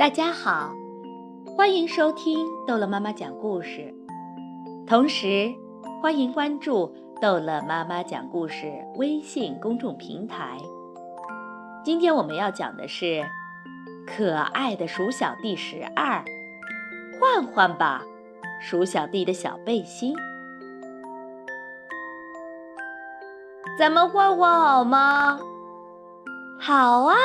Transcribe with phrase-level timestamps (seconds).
[0.00, 0.72] 大家好，
[1.54, 3.94] 欢迎收听逗乐妈妈讲故事，
[4.86, 5.52] 同时
[6.00, 6.90] 欢迎关注
[7.20, 10.56] 逗乐妈妈讲故事微信公众平台。
[11.84, 13.04] 今天我们要讲的是
[14.06, 16.24] 《可爱的鼠小弟十二》，
[17.20, 18.02] 换换吧，
[18.58, 20.16] 鼠小弟的小背心，
[23.78, 25.38] 咱们换换好吗？
[26.58, 27.16] 好啊。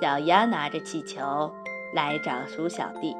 [0.00, 1.52] 小鸭拿着气球
[1.92, 3.16] 来找鼠小弟。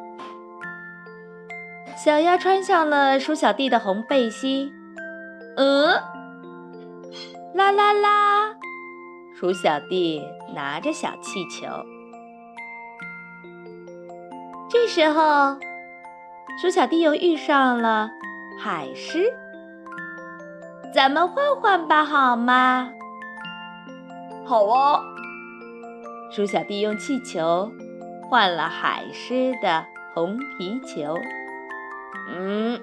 [1.97, 4.73] 小鸭穿上了鼠小弟的红背心，
[5.57, 5.89] 嗯，
[7.55, 8.55] 啦啦啦！
[9.35, 10.23] 鼠小弟
[10.55, 11.67] 拿着小气球。
[14.71, 15.57] 这时候，
[16.61, 18.09] 鼠小弟又遇上了
[18.61, 19.33] 海狮。
[20.95, 22.91] 咱们换换吧，好吗？
[24.47, 25.01] 好啊。
[26.31, 27.73] 鼠小弟用气球
[28.29, 31.15] 换了海狮的红皮球，
[32.31, 32.79] 嗯，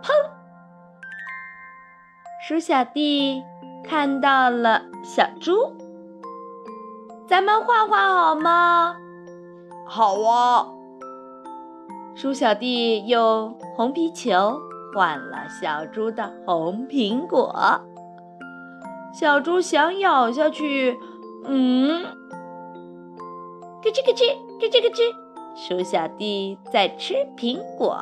[0.00, 0.12] 砰！
[2.46, 3.42] 鼠小弟
[3.84, 5.74] 看到了小猪，
[7.26, 8.96] 咱们换换好吗？
[9.84, 10.68] 好啊！
[12.14, 14.60] 鼠小弟用红皮球
[14.94, 17.80] 换了小猪的红苹果，
[19.12, 20.96] 小猪想咬下去。
[21.44, 22.02] 嗯，
[23.82, 25.14] 咯吱咯吱，咯吱咯吱，
[25.54, 27.96] 鼠小弟在吃苹果。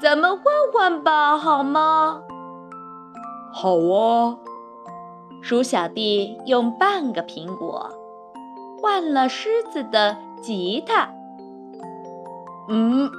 [0.00, 2.22] 咱们换换吧，好吗？
[3.52, 4.36] 好啊。
[5.40, 7.90] 鼠小弟用半个苹果
[8.80, 11.08] 换了狮子的吉他。
[12.68, 13.10] 嗯，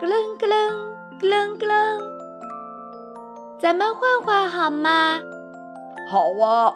[0.00, 0.70] 咯楞咯楞
[1.20, 2.00] 咯楞咯楞，
[3.58, 5.20] 咱们换换好吗？
[6.10, 6.74] 好啊。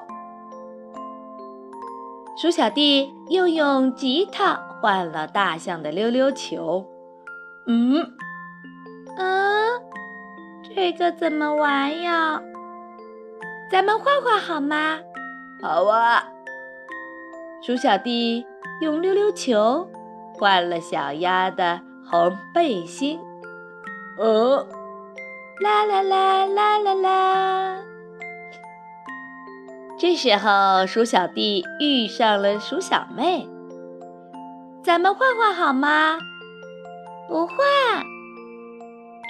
[2.37, 6.85] 鼠小弟又用吉他换了大象的溜溜球。
[7.67, 8.05] 嗯，
[9.17, 9.81] 嗯，
[10.63, 12.43] 这个怎么玩呀？
[13.71, 14.99] 咱们换换好吗？
[15.63, 16.29] 好啊。
[17.63, 18.45] 鼠小弟
[18.81, 19.89] 用溜溜球
[20.35, 23.21] 换了小鸭的红背心。
[24.19, 24.67] 呃，
[25.61, 27.77] 啦啦啦啦啦啦。
[30.07, 33.49] 这时候，鼠小弟遇上了鼠小妹。
[34.83, 36.19] 咱们换换好吗？
[37.27, 37.57] 不换，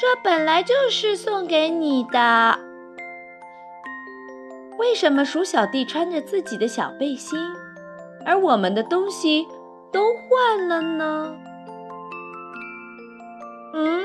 [0.01, 2.59] 这本来就是送给你的。
[4.77, 7.39] 为什么鼠小弟穿着自己的小背心，
[8.27, 9.47] 而我们的东西
[9.93, 11.37] 都换了呢？
[13.75, 14.03] 嗯，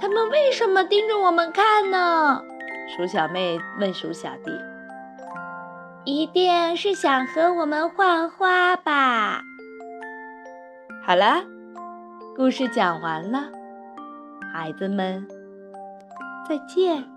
[0.00, 2.42] 他们为什么盯着我们看呢？
[2.96, 4.50] 鼠小妹问鼠小弟。
[6.04, 9.42] 一定是想和我们换花吧。
[11.06, 11.44] 好了，
[12.36, 13.44] 故事讲完了，
[14.52, 15.26] 孩子们，
[16.48, 17.11] 再见。